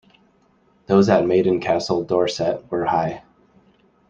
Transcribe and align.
Those 0.87 1.09
at 1.09 1.27
Maiden 1.27 1.59
Castle, 1.59 2.03
Dorset 2.03 2.65
were 2.71 2.85
high. 2.85 3.21